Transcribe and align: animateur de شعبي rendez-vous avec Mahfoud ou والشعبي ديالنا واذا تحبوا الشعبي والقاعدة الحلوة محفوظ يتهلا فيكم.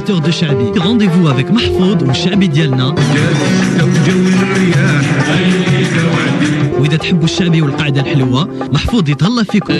animateur 0.00 0.20
de 0.20 0.30
شعبي 0.30 0.78
rendez-vous 0.78 1.28
avec 1.28 1.50
Mahfoud 1.50 2.02
ou 2.02 2.06
والشعبي 2.06 2.46
ديالنا 2.46 2.94
واذا 6.78 6.96
تحبوا 6.96 7.24
الشعبي 7.24 7.62
والقاعدة 7.62 8.00
الحلوة 8.00 8.48
محفوظ 8.72 9.08
يتهلا 9.08 9.42
فيكم. 9.42 9.74